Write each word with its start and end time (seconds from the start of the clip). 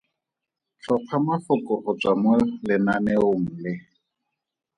Tlhopha 0.81 1.15
mafoko 1.27 1.73
go 1.83 1.91
tswa 1.99 2.13
mo 2.21 2.33
lenaneong 2.67 3.43
le. 3.63 3.73